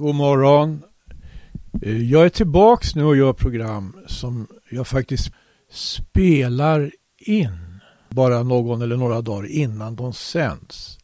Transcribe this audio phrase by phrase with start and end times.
[0.00, 0.82] God morgon.
[1.82, 5.32] Eh, jag är tillbaks nu och gör program som jag faktiskt
[5.70, 10.98] spelar in bara någon eller några dagar innan de sänds.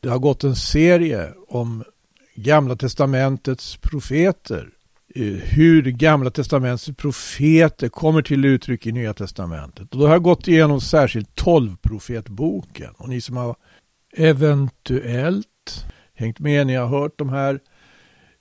[0.00, 1.84] Det har gått en serie om
[2.34, 4.68] Gamla Testamentets profeter.
[5.14, 9.92] Eh, hur Gamla Testamentets profeter kommer till uttryck i Nya Testamentet.
[9.92, 12.90] Och då har jag gått igenom särskilt 12 profetboken.
[12.96, 13.56] Och ni som har
[14.16, 15.46] eventuellt
[16.14, 17.60] hängt med, ni har hört de här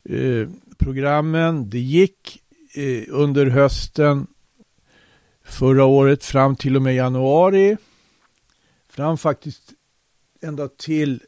[0.09, 1.69] eh, programmen.
[1.69, 2.43] Det gick
[2.75, 4.27] eh, under hösten
[5.45, 7.77] förra året fram till och med januari.
[8.89, 9.73] Fram faktiskt
[10.41, 11.21] ända till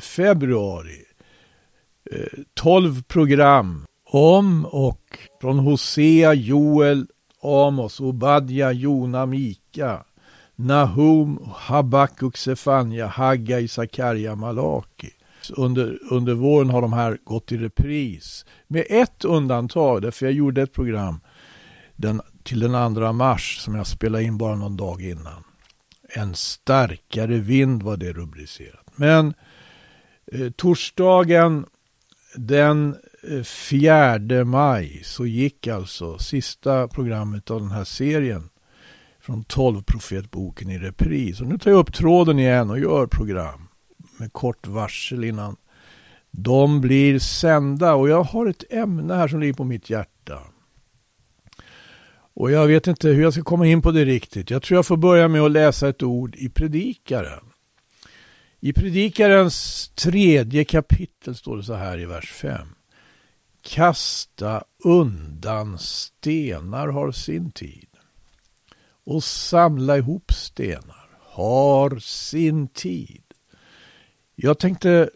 [0.00, 1.04] februari.
[2.10, 7.06] Eh, 12 program om och från Hosea, Joel,
[7.42, 10.04] Amos, Obadja, Jona, Mika,
[10.56, 15.10] Nahum, Habakuk, Sefania, Haggai, Sakarja, Malaki.
[15.50, 18.44] Under, under våren har de här gått i repris.
[18.68, 21.20] Med ett undantag, därför jag gjorde ett program
[21.96, 25.44] den, till den 2 mars som jag spelade in bara någon dag innan.
[26.08, 28.86] En starkare vind var det rubricerat.
[28.96, 29.34] Men
[30.32, 31.66] eh, torsdagen
[32.36, 32.96] den
[33.30, 38.50] eh, 4 maj så gick alltså sista programmet av den här serien
[39.20, 41.40] från 12 profetboken i repris.
[41.40, 43.68] Och nu tar jag upp tråden igen och gör program
[44.18, 45.56] med kort varsel innan
[46.30, 47.94] de blir sända.
[47.94, 50.38] Och jag har ett ämne här som ligger på mitt hjärta.
[52.36, 54.50] Och jag vet inte hur jag ska komma in på det riktigt.
[54.50, 57.44] Jag tror jag får börja med att läsa ett ord i Predikaren.
[58.60, 62.68] I Predikarens tredje kapitel står det så här i vers 5.
[63.62, 67.88] Kasta undan stenar har sin tid
[69.04, 73.23] och samla ihop stenar har sin tid.
[74.34, 75.10] Jag tänkte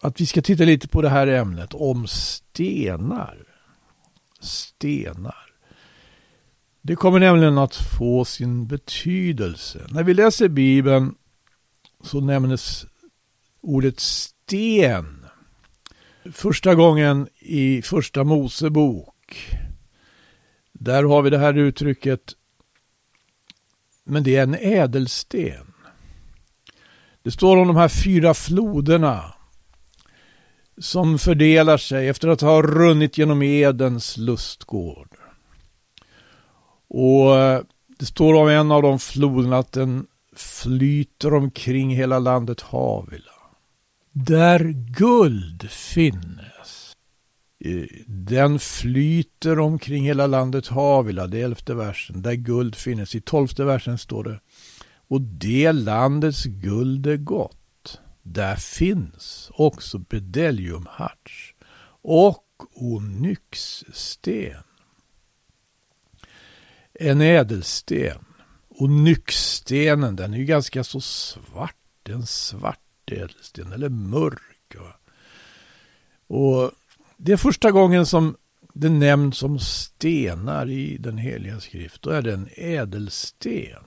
[0.00, 3.38] att vi ska titta lite på det här ämnet om stenar.
[4.40, 5.44] Stenar.
[6.82, 9.86] Det kommer nämligen att få sin betydelse.
[9.88, 11.14] När vi läser Bibeln
[12.02, 12.86] så nämns
[13.60, 15.26] ordet sten
[16.32, 19.50] första gången i första Mosebok.
[20.72, 22.34] Där har vi det här uttrycket
[24.04, 25.73] men det är en ädelsten.
[27.24, 29.34] Det står om de här fyra floderna
[30.78, 35.08] som fördelar sig efter att ha runnit genom Edens lustgård.
[36.88, 37.60] Och eh,
[37.98, 43.32] det står om en av de floderna att den flyter omkring hela landet Havila.
[44.12, 46.92] Där guld finnes.
[48.06, 52.22] Den flyter omkring hela landet Havila, det är elfte versen.
[52.22, 53.14] Där guld finnes.
[53.14, 54.40] I tolfte versen står det
[55.08, 58.00] och det landets guld är gott.
[58.22, 61.54] Där finns också bedeliumharts
[62.02, 62.44] och
[62.74, 64.62] onyxsten.
[66.94, 68.24] En ädelsten.
[68.68, 71.76] Onyxstenen, den är ju ganska så svart.
[72.08, 74.40] En svart ädelsten, eller mörk.
[76.26, 76.70] Och
[77.16, 78.36] det är första gången som
[78.72, 82.02] det nämns som stenar i den heliga skrift.
[82.02, 83.84] Då är det en ädelsten.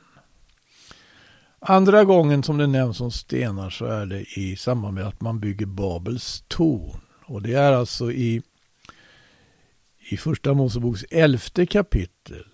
[1.60, 5.40] Andra gången som det nämns om stenar så är det i samband med att man
[5.40, 7.00] bygger Babels torn.
[7.26, 8.42] Och det är alltså i,
[10.10, 12.46] i första Moseboks elfte kapitel.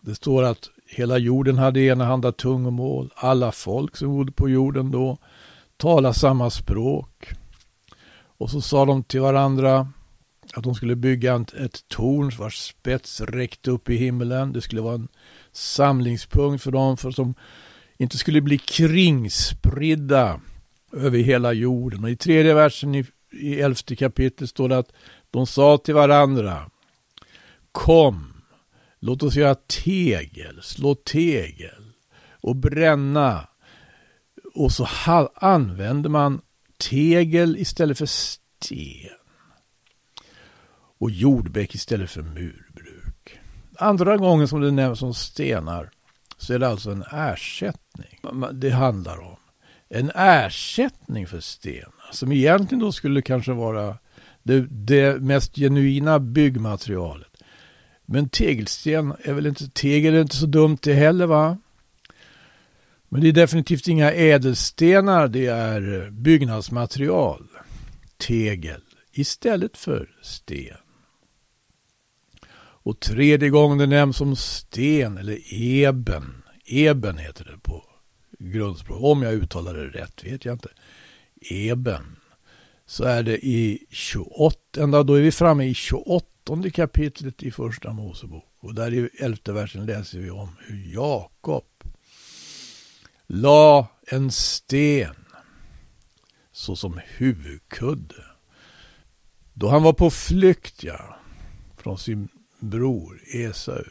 [0.00, 3.12] Det står att hela jorden hade enahanda tungomål.
[3.16, 5.18] Alla folk som bodde på jorden då
[5.76, 7.32] talade samma språk.
[8.38, 9.88] Och så sa de till varandra
[10.54, 14.52] att de skulle bygga ett torn vars spets räckte upp i himlen.
[14.52, 15.08] Det skulle vara en
[15.52, 16.96] samlingspunkt för dem.
[16.96, 17.34] För som de
[18.00, 20.40] inte skulle bli kringspridda
[20.92, 22.04] över hela jorden.
[22.04, 24.92] Och i tredje versen i, i elfte kapitlet står det att
[25.30, 26.70] de sa till varandra
[27.72, 28.42] Kom,
[29.00, 31.92] låt oss göra tegel, slå tegel
[32.30, 33.48] och bränna.
[34.54, 34.88] Och så
[35.34, 36.40] använder man
[36.88, 39.18] tegel istället för sten.
[40.98, 43.38] Och jordbäck istället för murbruk.
[43.76, 45.90] Andra gången som det nämns om stenar
[46.40, 48.20] så är det alltså en ersättning
[48.52, 49.36] det handlar om.
[49.88, 53.98] En ersättning för stenar som egentligen då skulle kanske vara
[54.42, 57.42] det, det mest genuina byggmaterialet.
[58.06, 61.58] Men tegelsten är väl inte, tegel är inte så dumt det heller va?
[63.08, 67.48] Men det är definitivt inga ädelstenar, det är byggnadsmaterial.
[68.18, 68.80] Tegel
[69.12, 70.76] istället för sten.
[72.90, 76.42] Och tredje gången det nämns som sten eller eben.
[76.64, 77.84] Eben heter det på
[78.38, 79.02] grundspråk.
[79.02, 80.68] Om jag uttalar det rätt vet jag inte.
[81.40, 82.16] Eben.
[82.86, 86.26] så är det i 28, ända då är vi framme i 28
[86.72, 88.44] kapitlet i första Mosebok.
[88.60, 91.64] Och där i elfte versen läser vi om hur Jakob
[93.26, 95.24] la en sten
[96.52, 98.24] såsom huvudkudde.
[99.52, 101.16] Då han var på flykt, ja,
[101.76, 102.28] från sin
[102.60, 103.84] bror Esau.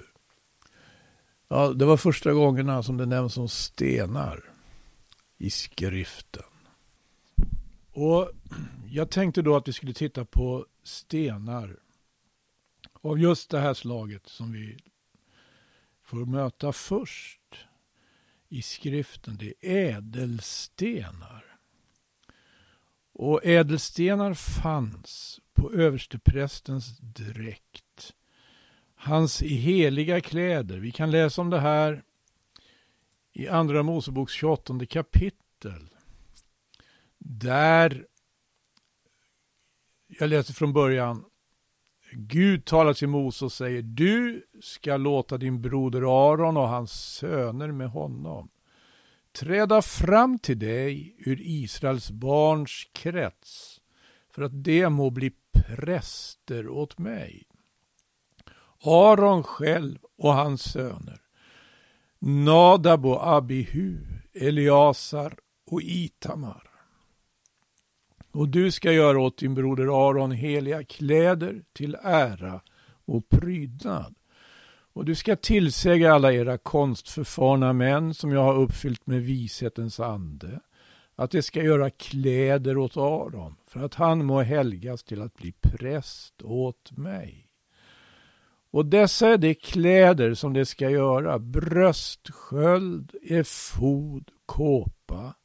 [1.47, 4.43] Ja, det var första gångerna som det nämns som stenar
[5.37, 6.43] i skriften.
[7.91, 8.31] Och
[8.89, 11.79] jag tänkte då att vi skulle titta på stenar
[13.01, 14.77] av just det här slaget som vi
[16.03, 17.41] får möta först
[18.49, 19.37] i skriften.
[19.37, 21.45] Det är ädelstenar.
[23.13, 28.13] Och ädelstenar fanns på översteprästens dräkt.
[29.01, 30.77] Hans heliga kläder.
[30.77, 32.03] Vi kan läsa om det här
[33.33, 35.89] i Andra Moseboks 28 kapitel.
[37.17, 38.05] Där,
[40.07, 41.25] jag läser från början,
[42.11, 47.71] Gud talar till Mose och säger du ska låta din broder Aron och hans söner
[47.71, 48.49] med honom
[49.31, 53.81] träda fram till dig ur Israels barns krets
[54.29, 57.48] för att de må bli präster åt mig.
[58.83, 61.21] Aron själv och hans söner,
[62.19, 63.97] Nadab och Abihu,
[64.33, 65.37] Eliasar
[65.71, 66.63] och Itamar.
[68.31, 72.61] Och du ska göra åt din broder Aron heliga kläder till ära
[73.05, 74.15] och prydnad.
[74.93, 80.59] Och du ska tillsäga alla era konstförfarna män som jag har uppfyllt med vishetens ande
[81.15, 85.51] att de ska göra kläder åt Aron för att han må helgas till att bli
[85.61, 87.48] präst åt mig.
[88.71, 95.35] Och dessa är de kläder som de ska göra, bröstsköld, efod, kåpa,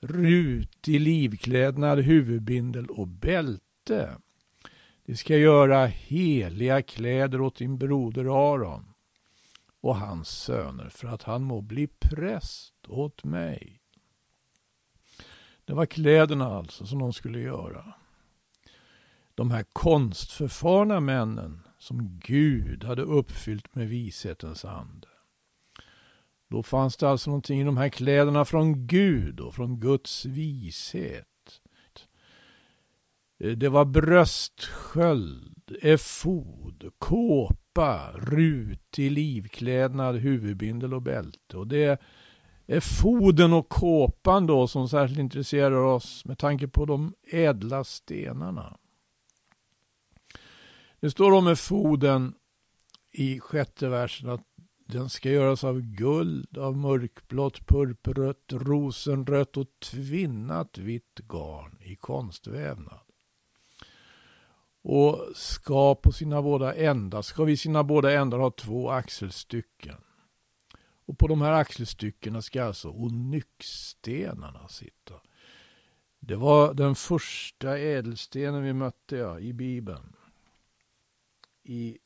[0.00, 4.16] rutig livklädnad, huvudbindel och bälte.
[5.06, 8.94] De ska göra heliga kläder åt din broder Aron
[9.80, 13.80] och hans söner för att han må bli präst åt mig.
[15.64, 17.94] Det var kläderna alltså som de skulle göra.
[19.34, 25.08] De här konstförfarna männen som Gud hade uppfyllt med vishetens ande.
[26.50, 31.26] Då fanns det alltså någonting i de här kläderna från Gud och från Guds vishet.
[33.38, 41.56] Det var bröstsköld, efod, kåpa, rutig livklädnad, huvudbindel och bälte.
[41.56, 42.00] Och det
[42.66, 48.78] är foden och kåpan då som särskilt intresserar oss med tanke på de ädla stenarna.
[51.00, 52.34] Det står om foden
[53.10, 54.44] i sjätte versen att
[54.86, 63.00] den ska göras av guld, av mörkblått, purpurrött, rosenrött och tvinnat vitt garn i konstvävnad.
[64.82, 70.00] Och ska på sina båda ändar, ska vid sina båda ändar ha två axelstycken.
[71.06, 75.14] Och på de här axelstyckena ska alltså onyxstenarna sitta.
[76.20, 80.16] Det var den första ädelstenen vi mötte ja, i Bibeln.
[81.70, 81.98] I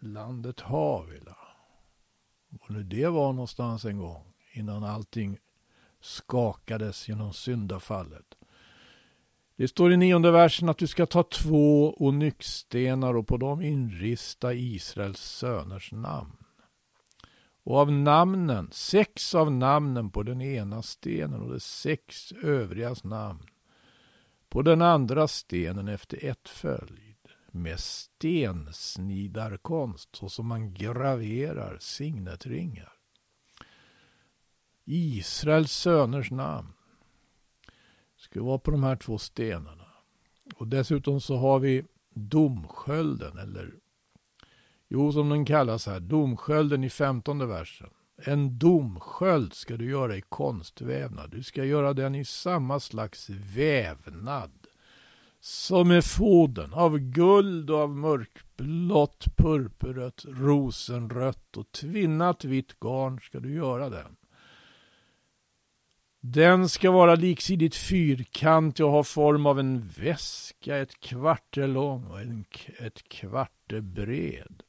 [0.00, 1.36] landet Havila.
[2.60, 5.38] Och nu det var någonstans en gång innan allting
[6.00, 8.34] skakades genom syndafallet.
[9.56, 14.54] Det står i nionde versen att du ska ta två onyxstenar och på dem inrista
[14.54, 16.36] Israels söners namn.
[17.64, 23.46] Och av namnen, sex av namnen på den ena stenen och de sex övrigas namn
[24.48, 27.11] på den andra stenen efter ett följ
[27.54, 32.92] med stensnidarkonst så som man graverar signetringar.
[34.84, 36.72] Israels söners namn
[38.16, 39.86] ska vara på de här två stenarna.
[40.54, 43.74] Och dessutom så har vi domskölden, eller
[44.88, 47.90] jo, som den kallas här, domskölden i femtonde versen.
[48.16, 51.30] En domsköld ska du göra i konstvävnad.
[51.30, 54.61] Du ska göra den i samma slags vävnad
[55.44, 63.40] som är fodern av guld och av mörkblått, purpurrött, rosenrött och tvinnat vitt garn ska
[63.40, 64.16] du göra den.
[66.20, 72.20] Den ska vara liksidigt fyrkantig och ha form av en väska, ett kvarter lång och
[72.20, 72.44] en,
[72.78, 74.62] ett kvarter bred.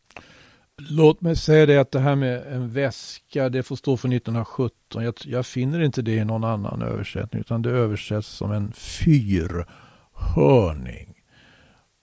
[0.77, 5.03] Låt mig säga det att det här med en väska, det får stå för 1917.
[5.03, 9.65] Jag, jag finner inte det i någon annan översättning, utan det översätts som en fyr.
[10.13, 11.23] Hörning.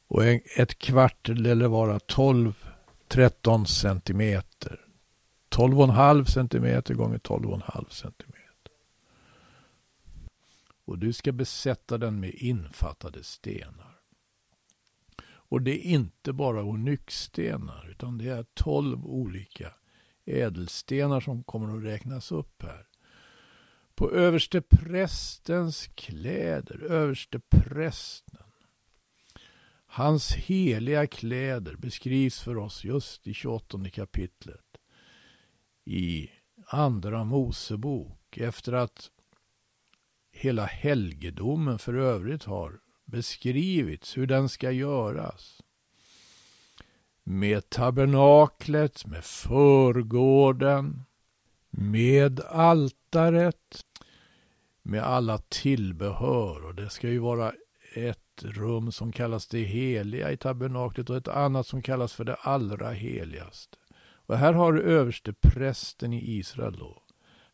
[0.06, 0.24] Och
[0.56, 4.80] ett kvarter eller vara 12-13 centimeter.
[5.50, 8.40] 12,5 centimeter gånger 12,5 centimeter.
[10.90, 14.00] och du ska besätta den med infattade stenar.
[15.22, 19.72] Och det är inte bara onyxstenar utan det är tolv olika
[20.24, 22.86] ädelstenar som kommer att räknas upp här.
[24.00, 28.46] På överste prästens kläder, överste prästen.
[29.86, 34.78] Hans heliga kläder beskrivs för oss just i 28 kapitlet
[35.84, 36.30] i
[36.66, 39.10] Andra Mosebok efter att
[40.32, 45.62] hela helgedomen för övrigt har beskrivits hur den ska göras.
[47.22, 51.04] Med tabernaklet, med förgården,
[51.70, 53.84] med altaret,
[54.82, 56.64] med alla tillbehör.
[56.64, 57.52] Och det ska ju vara
[57.94, 62.34] ett rum som kallas det heliga i tabernaklet och ett annat som kallas för det
[62.34, 63.76] allra heligaste.
[64.26, 67.02] Och här har du översteprästen i Israel då.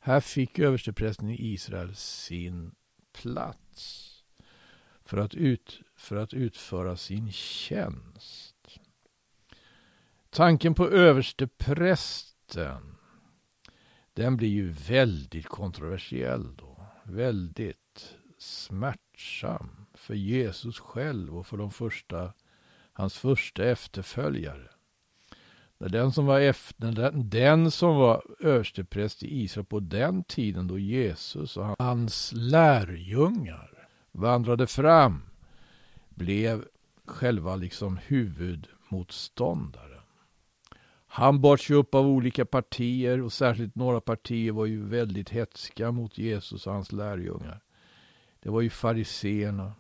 [0.00, 2.75] Här fick översteprästen i Israel sin
[3.12, 4.12] plats
[5.04, 8.78] för att, ut, för att utföra sin tjänst.
[10.30, 12.95] Tanken på översteprästen
[14.16, 16.87] den blir ju väldigt kontroversiell då.
[17.02, 22.32] Väldigt smärtsam för Jesus själv och för de första,
[22.92, 24.68] hans första efterföljare.
[25.78, 30.66] När den som var, efter, den, den som var överstepräst i Israel på den tiden
[30.66, 35.23] då Jesus och hans lärjungar vandrade fram
[36.08, 36.64] blev
[37.04, 39.95] själva liksom huvudmotståndare.
[41.16, 45.92] Han bars ju upp av olika partier och särskilt några partier var ju väldigt hetska
[45.92, 47.61] mot Jesus och hans lärjungar.
[48.40, 49.73] Det var ju fariseerna.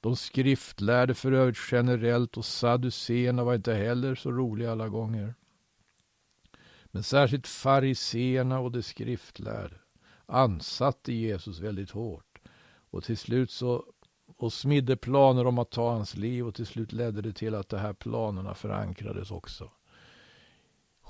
[0.00, 5.34] De skriftlärde för övrigt generellt och saduceerna var inte heller så roliga alla gånger.
[6.84, 9.76] Men särskilt fariseerna och de skriftlärde
[10.26, 12.38] ansatte Jesus väldigt hårt.
[12.90, 13.84] Och till slut så
[14.36, 17.68] och smidde planer om att ta hans liv och till slut ledde det till att
[17.68, 19.70] de här planerna förankrades också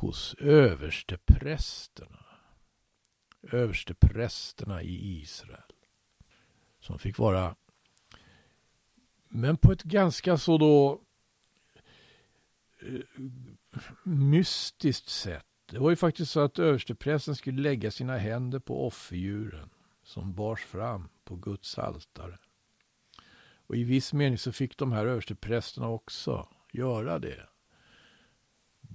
[0.02, 2.24] hos översteprästerna.
[3.42, 5.72] Översteprästerna i Israel.
[6.80, 7.56] Som fick vara,
[9.28, 11.00] men på ett ganska så då
[12.80, 13.00] eh,
[14.02, 15.46] mystiskt sätt.
[15.66, 19.70] Det var ju faktiskt så att översteprästen skulle lägga sina händer på offerdjuren
[20.02, 22.38] som bars fram på Guds altare.
[23.66, 27.51] Och i viss mening så fick de här översteprästerna också göra det.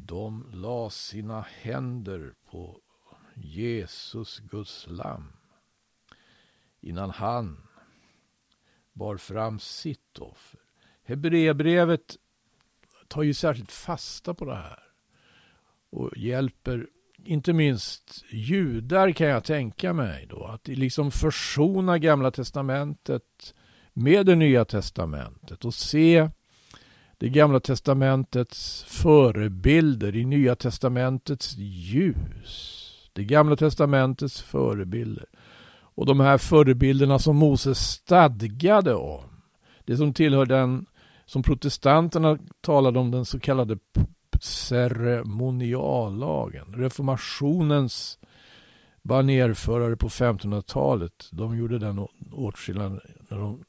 [0.07, 2.81] De la sina händer på
[3.35, 5.31] Jesus, Guds lam,
[6.81, 7.67] innan han
[8.93, 10.59] bar fram sitt offer.
[11.03, 12.17] Hebreerbrevet
[13.07, 14.83] tar ju särskilt fasta på det här
[15.89, 16.87] och hjälper
[17.23, 23.53] inte minst judar kan jag tänka mig då att liksom försona gamla testamentet
[23.93, 26.29] med det nya testamentet och se
[27.17, 32.83] det gamla testamentets förebilder i nya testamentets ljus.
[33.13, 35.25] Det gamla testamentets förebilder.
[35.79, 39.23] Och de här förebilderna som Moses stadgade om.
[39.85, 40.85] Det som tillhör den
[41.25, 43.77] som protestanterna talade om den så kallade
[44.41, 46.73] ceremoniallagen.
[46.73, 48.19] Reformationens
[49.01, 51.29] banerförare på 1500-talet.
[51.31, 53.63] De gjorde den åtskillnaden när de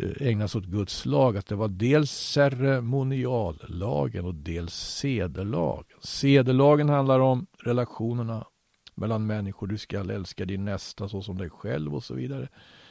[0.00, 5.98] Eh, ägnas åt Guds lag, att det var dels ceremoniallagen och dels sedelagen.
[6.02, 8.46] Sedelagen handlar om relationerna
[8.94, 9.66] mellan människor.
[9.66, 12.48] Du ska älska din nästa så som dig själv och så vidare.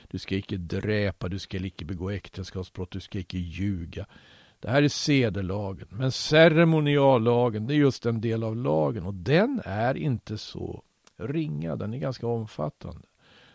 [0.07, 4.05] Du ska icke dräpa, du ska icke begå äktenskapsbrott, du ska icke ljuga.
[4.59, 9.61] Det här är sedelagen, Men ceremoniallagen, det är just en del av lagen och den
[9.65, 10.83] är inte så
[11.17, 13.01] ringa, den är ganska omfattande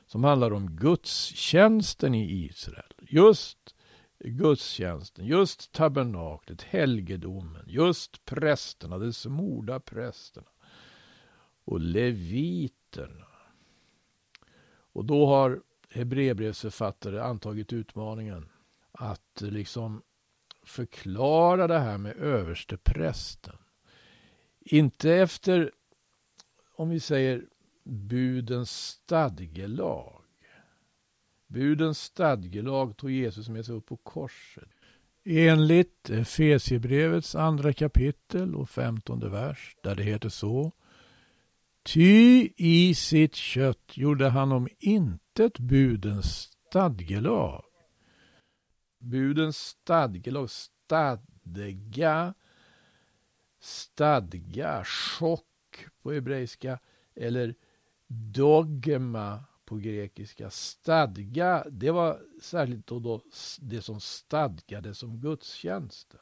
[0.07, 2.93] som handlar om gudstjänsten i Israel.
[3.09, 3.75] Just
[4.19, 10.49] gudstjänsten, just tabernaklet, helgedomen, just prästerna, de smorda prästerna
[11.65, 13.27] och leviterna.
[14.93, 18.49] Och då har Hebreerbrevsförfattare antagit utmaningen
[18.93, 20.03] att liksom
[20.63, 23.57] förklara det här med översteprästen.
[24.61, 25.73] Inte efter,
[26.75, 27.47] om vi säger
[27.85, 30.18] budens stadgelag.
[31.49, 34.69] Budens stadgelag tog Jesus med sig upp på korset.
[35.25, 40.73] Enligt Efesierbrevets andra kapitel och femtonde vers, där det heter så.
[41.83, 47.65] Ty i sitt kött gjorde han om intet budens stadgelag.
[48.99, 52.35] Budens stadgelag, stadga,
[53.61, 56.79] stadga, chock på hebreiska,
[57.17, 57.55] eller
[58.09, 60.51] dogma på grekiska.
[60.51, 63.23] Stadga, det var särskilt då, då
[63.61, 66.21] det som stadgades som gudstjänsten.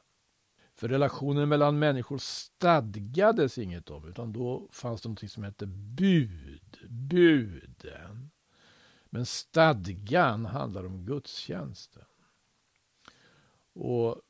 [0.75, 6.79] För relationen mellan människor stadgades inget om, utan då fanns det något som hette bud,
[6.89, 8.31] buden.
[9.11, 12.05] Men stadgan handlar om gudstjänsten.
[13.73, 14.23] Och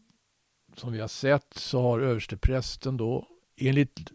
[0.76, 4.10] som vi har sett så har översteprästen då enligt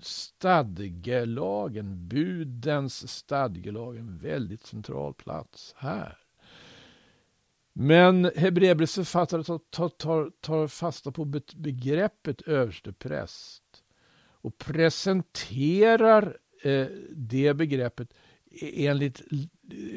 [0.00, 6.18] stadgelagen, budens stadgelag, en väldigt central plats här.
[7.72, 11.24] Men Hebreerbrevets författare tar, tar, tar, fasta på
[11.54, 13.62] begreppet överstepräst
[14.46, 18.14] och presenterar eh, det begreppet
[18.50, 19.22] e-, enligt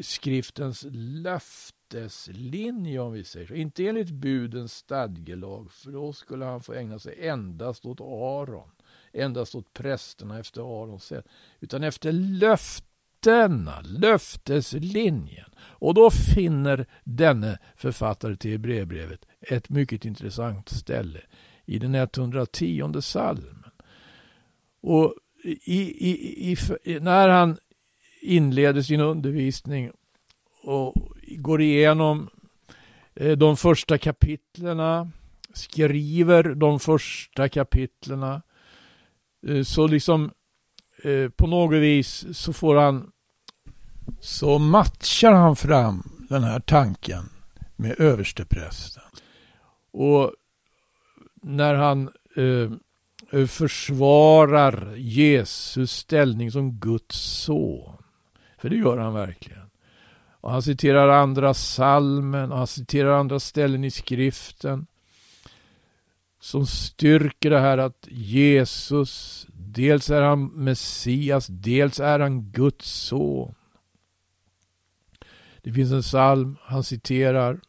[0.02, 3.54] skriftens löfteslinje om vi säger så.
[3.54, 8.72] Inte enligt budens stadgelag för då skulle han få ägna sig endast åt Aron.
[9.14, 11.26] Endast åt prästerna efter Arons sätt.
[11.60, 15.50] Utan efter löftena, löfteslinjen.
[15.60, 21.22] Och då finner denne författare till Hebreerbrevet ett mycket intressant ställe
[21.66, 23.64] i den 110 salmen.
[24.82, 27.58] Och i, i, i, när han
[28.22, 29.92] inleder sin undervisning
[30.64, 30.96] och
[31.28, 32.30] går igenom
[33.16, 35.12] eh, de första kapitlerna,
[35.54, 38.42] skriver de första kapitlerna,
[39.48, 40.32] Eh, så liksom
[41.04, 43.12] eh, på något vis så får han
[44.20, 47.30] så matchar han fram den här tanken
[47.76, 49.04] med översteprästen.
[49.92, 50.34] Och
[51.42, 52.72] när han eh,
[53.32, 57.96] eh, försvarar Jesus ställning som Guds son
[58.62, 59.70] för det gör han verkligen.
[60.42, 64.88] Och han citerar andra salmen och han citerar andra ställen i skriften
[66.40, 73.56] som styrker det här att Jesus, dels är han Messias, dels är han Guds son.
[75.62, 77.60] Det finns en psalm han citerar.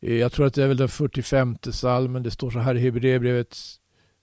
[0.00, 2.22] Eh, jag tror att det är väl den 45 salmen.
[2.22, 3.80] Det står så här i Hebreerbrevets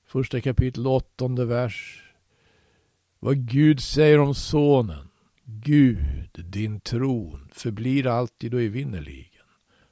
[0.07, 2.03] första kapitel, åttonde vers.
[3.19, 5.07] Vad Gud säger om sonen.
[5.45, 9.45] Gud, din tron förblir alltid och evinnerligen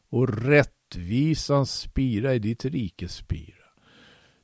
[0.09, 0.45] och
[0.89, 3.55] rättvisans spira i ditt rikes spira.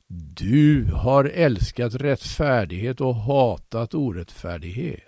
[0.08, 5.02] Du har älskat rättfärdighet och hatat orättfärdighet.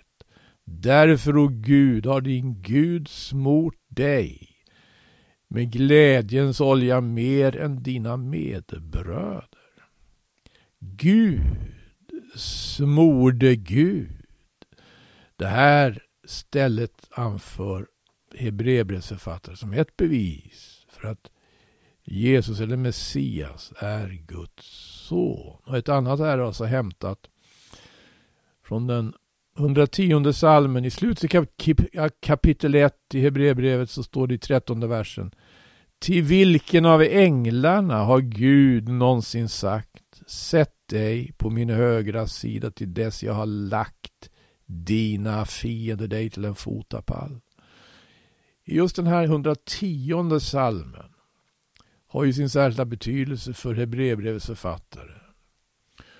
[0.63, 4.49] Därför, o Gud, har din Gud smort dig
[5.47, 9.49] med glädjens olja mer än dina medbröder.
[10.79, 11.43] Gud
[12.35, 14.09] smorde Gud
[15.35, 17.87] det här stället anför
[18.35, 21.31] Hebreerbrevsförfattaren som ett bevis för att
[22.03, 24.65] Jesus eller Messias är Guds
[25.07, 25.57] son.
[25.65, 27.19] Och ett annat är alltså hämtat
[28.63, 29.13] från den
[29.57, 30.85] 110 salmen.
[30.85, 35.31] I slutet av kapitel 1 i Hebreerbrevet så står det i 13 versen.
[35.99, 42.93] Till vilken av änglarna har Gud någonsin sagt Sätt dig på min högra sida till
[42.93, 44.29] dess jag har lagt
[44.65, 47.39] dina fiender dig till en fotapall.
[48.71, 51.05] Just den här 110 salmen
[52.07, 55.11] har ju sin särskilda betydelse för Hebreerbrevets författare.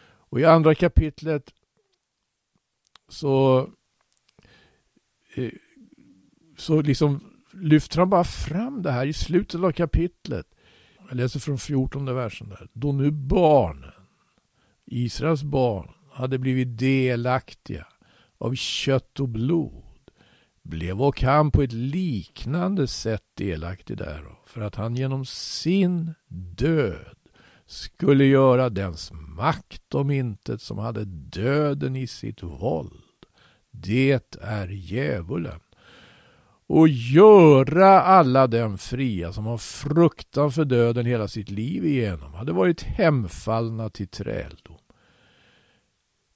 [0.02, 1.54] Och i andra kapitlet
[3.10, 3.60] så,
[5.36, 5.52] eh,
[6.58, 7.20] så liksom
[7.54, 10.48] lyfter han bara fram det här i slutet av kapitlet.
[11.10, 12.68] Jag läser från 14 versen där.
[12.74, 14.06] Då nu barnen,
[14.86, 17.88] Israels barn, hade blivit delaktiga
[18.38, 19.89] av kött och blod
[20.70, 26.14] blev och han på ett liknande sätt delaktig därav för att han genom sin
[26.58, 27.16] död
[27.66, 33.04] skulle göra dens makt om intet som hade döden i sitt våld.
[33.72, 35.60] Det är djävulen.
[36.68, 42.52] Och göra alla den fria som har fruktan för döden hela sitt liv igenom hade
[42.52, 44.78] varit hemfallna till träldom.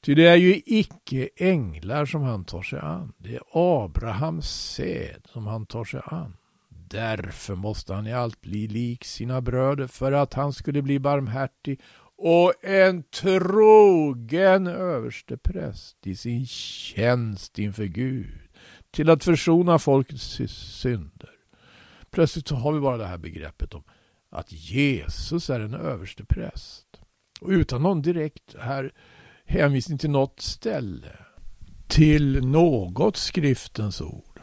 [0.04, 3.14] Ty det är ju icke änglar som han tar sig an.
[3.18, 6.38] Det är Abrahams säd som han tar sig an.
[6.70, 11.82] Därför måste han i allt bli lik sina bröder för att han skulle bli barmhärtig
[12.18, 18.40] och en trogen överstepräst i sin tjänst inför Gud
[18.92, 21.30] till att försona folkets synder.
[22.12, 23.84] Plötsligt så har vi bara det här begreppet om
[24.32, 26.88] att Jesus är en överstepräst.
[27.42, 28.92] Och utan någon direkt här
[29.46, 31.18] hänvisning till något ställe.
[31.88, 34.42] Till något skriftens ord.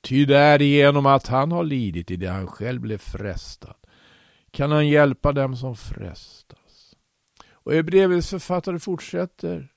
[0.00, 3.74] Ty därigenom att han har lidit i det han själv blev frestad
[4.56, 6.94] kan han hjälpa dem som frestas.
[7.50, 9.68] Och Hebreerbrevets författare fortsätter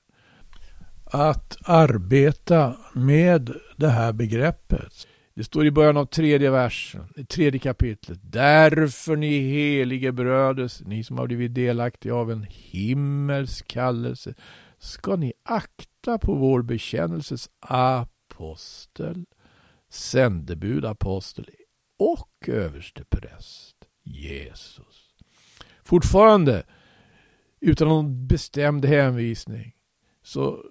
[1.04, 5.06] att arbeta med det här begreppet.
[5.34, 8.18] Det står i början av tredje versen, tredje kapitlet.
[8.22, 14.34] Därför ni helige bröder, ni som har blivit delaktiga av en himmelsk kallelse,
[14.78, 19.24] ska ni akta på vår bekännelses apostel,
[19.88, 21.50] sändebud apostel
[21.98, 25.14] och överste präst Jesus.
[25.84, 26.62] Fortfarande
[27.60, 29.76] utan någon bestämd hänvisning
[30.22, 30.64] så,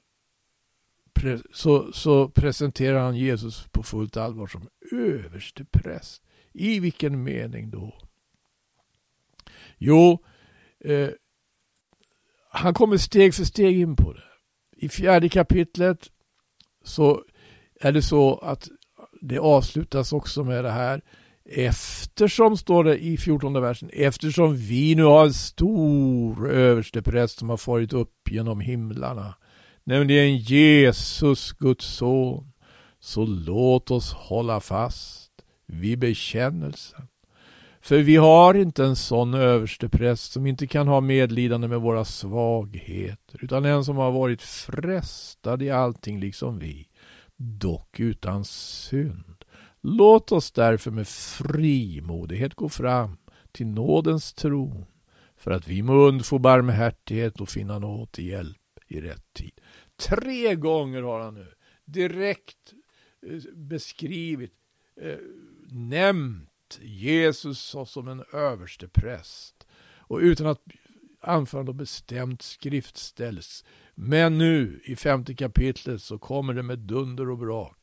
[1.53, 6.23] så, så presenterar han Jesus på fullt allvar som överste präst.
[6.53, 7.93] I vilken mening då?
[9.77, 10.25] Jo,
[10.79, 11.09] eh,
[12.49, 14.23] han kommer steg för steg in på det.
[14.77, 16.09] I fjärde kapitlet
[16.83, 17.23] så
[17.79, 18.67] är det så att
[19.21, 21.01] det avslutas också med det här.
[21.45, 27.57] Eftersom, står det i 14 versen, eftersom vi nu har en stor överstepräst som har
[27.57, 29.35] farit upp genom himlarna,
[29.83, 32.51] nämligen Jesus, Guds son,
[32.99, 35.31] så låt oss hålla fast
[35.65, 37.07] vid bekännelsen.
[37.81, 43.43] För vi har inte en sån överstepräst som inte kan ha medlidande med våra svagheter,
[43.43, 46.87] utan en som har varit frestad i allting liksom vi,
[47.37, 49.45] dock utan synd.
[49.81, 53.17] Låt oss därför med frimodighet gå fram
[53.51, 54.85] till nådens tron
[55.37, 59.58] för att vi må undfå barmhärtighet och finna nåd till hjälp i rätt tid.
[59.99, 61.53] Tre gånger har han nu
[61.85, 62.73] direkt
[63.27, 64.53] eh, beskrivit,
[65.01, 65.17] eh,
[65.71, 70.61] nämnt Jesus som en överstepräst och utan att
[71.21, 73.65] anföra något bestämt skriftställs.
[73.95, 77.77] Men nu i femte kapitlet så kommer det med dunder och brak.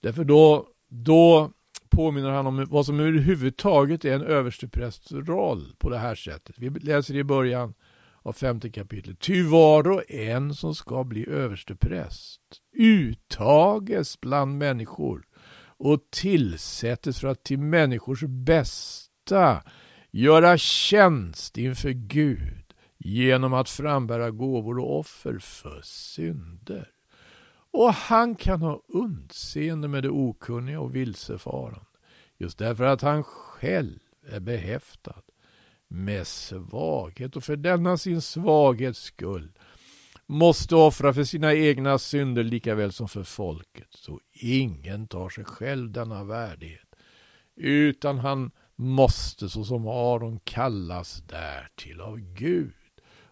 [0.00, 1.52] Därför då då
[1.88, 6.58] påminner han om vad som överhuvudtaget är en översteprästs roll på det här sättet.
[6.58, 7.74] Vi läser i början
[8.26, 9.20] av femte kapitlet.
[9.20, 12.40] Ty var och en som ska bli överstepräst
[12.76, 15.26] uttages bland människor
[15.78, 19.62] och tillsättes för att till människors bästa
[20.10, 26.90] göra tjänst inför Gud genom att frambära gåvor och offer för synder.
[27.70, 31.80] Och han kan ha undseende med det okunniga och vilsefarande.
[32.38, 35.22] Just därför att han själv är behäftad
[35.88, 39.52] med svaghet och för denna sin svaghets skull
[40.26, 43.88] måste offra för sina egna synder lika väl som för folket.
[43.90, 46.94] Så ingen tar sig själv denna värdighet.
[47.56, 52.72] Utan han måste såsom Aron kallas därtill av Gud.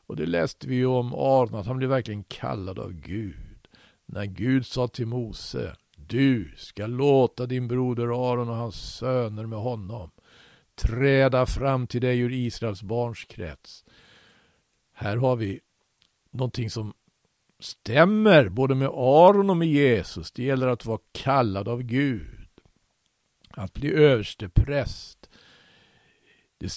[0.07, 3.69] Och det läste vi ju om Aron, att han blev verkligen kallad av Gud
[4.07, 9.59] när Gud sa till Mose du ska låta din broder Aron och hans söner med
[9.59, 10.11] honom
[10.77, 13.85] träda fram till dig ur Israels barns krets.
[14.93, 15.61] Här har vi
[16.31, 16.93] någonting som
[17.61, 20.33] stämmer både med Aron och med Jesus.
[20.33, 22.49] Det gäller att vara kallad av Gud.
[23.51, 25.31] Att bli överstepräst.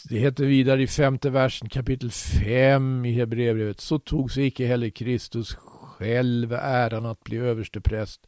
[0.09, 3.79] Det heter vidare i femte versen kapitel 5 i Hebreerbrevet.
[3.79, 5.55] Så tog sig icke heller Kristus
[5.97, 8.27] själv äran att bli överstepräst,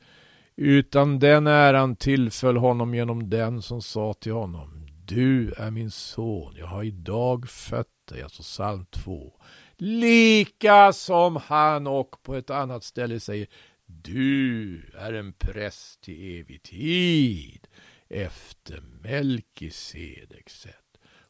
[0.56, 4.79] utan den äran tillföll honom genom den som sa till honom,
[5.10, 9.34] du är min son, jag har idag fött dig, alltså psalm 2.
[9.78, 13.48] Lika som han och på ett annat ställe säger,
[13.86, 17.68] du är en präst till evig tid
[18.10, 20.76] efter Melkisedeks sätt.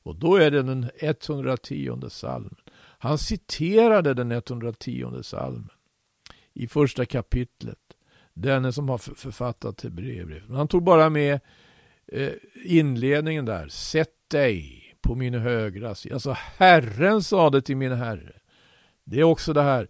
[0.03, 2.55] Och då är det den 110 salmen.
[2.99, 5.69] Han citerade den 110 salmen
[6.53, 7.79] i första kapitlet.
[8.33, 10.47] Denne som har författat Hebreerbrevet.
[10.47, 11.39] Men han tog bara med
[12.12, 12.34] eh,
[12.65, 13.67] inledningen där.
[13.67, 16.15] Sätt dig på min högra sida.
[16.15, 18.34] Alltså Herren sa det till min Herre.
[19.04, 19.88] Det är också det här,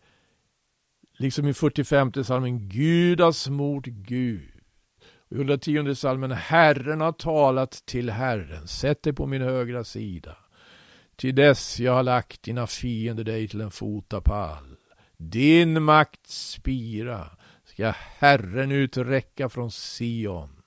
[1.18, 4.52] liksom i 45 salmen, Gud har smort Gud.
[5.32, 8.68] I 110 salmen, Herren har talat till Herren.
[8.68, 10.38] Sätt dig på min högra sida.
[11.16, 14.76] Till dess jag har lagt dina fiender dig till en fotapall.
[15.18, 17.30] Din makt spira
[17.66, 20.59] ska Herren uträcka från Sion.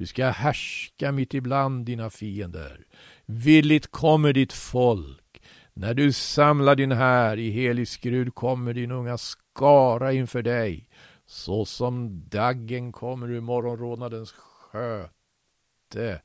[0.00, 2.84] Du ska härska mitt ibland dina fiender.
[3.26, 5.42] Villigt kommer ditt folk.
[5.74, 10.88] När du samlar din här i helig skrud kommer din unga skara inför dig.
[11.26, 16.22] Så som daggen kommer ur morgonrodnadens sköte.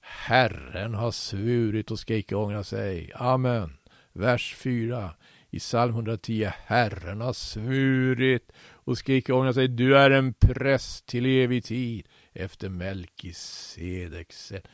[0.00, 3.12] Herren har svurit och ska icke ångra sig.
[3.14, 3.76] Amen.
[4.12, 5.14] Vers 4
[5.50, 6.50] i psalm 110.
[6.66, 9.68] Herren har svurit och skriker ångra sig.
[9.68, 14.68] Du är en präst till evig tid efter Melkisedeks sätt.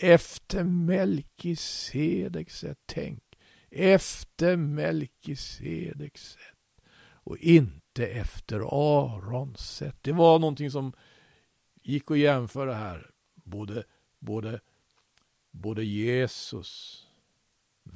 [0.00, 2.78] Efter Melkisedeks sätt.
[2.86, 3.22] Tänk.
[3.70, 6.84] Efter Melkisedeks sätt.
[7.22, 9.96] och inte efter Arons sätt.
[10.00, 10.92] Det var någonting som
[11.82, 13.10] gick att jämföra här.
[13.34, 13.84] Både,
[14.18, 14.60] både,
[15.50, 17.06] både Jesus,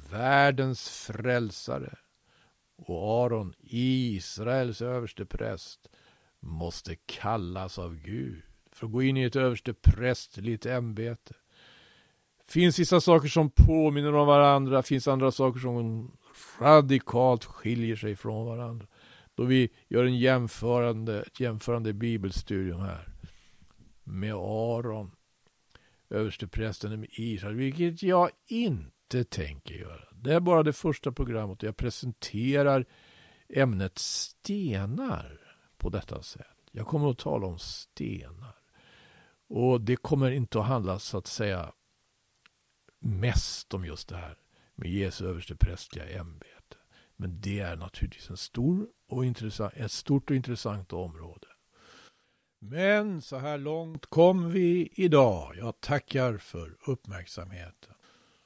[0.09, 1.97] världens frälsare,
[2.75, 5.89] och Aron, Israels överste präst,
[6.39, 8.43] måste kallas av Gud
[8.75, 11.33] för att gå in i ett överste prästligt ämbete.
[12.47, 16.11] Finns vissa saker som påminner om varandra, finns andra saker som
[16.59, 18.87] radikalt skiljer sig från varandra.
[19.35, 23.09] Då vi gör en jämförande, ett jämförande bibelstudium här
[24.03, 25.11] med Aron,
[26.09, 30.03] översteprästen med Israel, vilket jag inte tänker göra.
[30.11, 32.85] Det är bara det första programmet och jag presenterar
[33.49, 35.39] ämnet stenar
[35.77, 36.45] på detta sätt.
[36.71, 38.54] Jag kommer att tala om stenar.
[39.47, 41.73] Och det kommer inte att handla så att säga
[42.99, 44.37] mest om just det här
[44.75, 46.77] med Jesu översteprästliga ämbete.
[47.15, 51.47] Men det är naturligtvis en stor och intressant, ett stort och intressant område.
[52.59, 55.55] Men så här långt kom vi idag.
[55.57, 57.94] Jag tackar för uppmärksamheten.